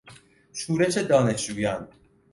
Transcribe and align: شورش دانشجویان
شورش 0.53 0.97
دانشجویان 0.97 1.87